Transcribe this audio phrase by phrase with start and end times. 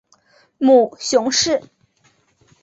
[0.57, 1.61] 母熊氏。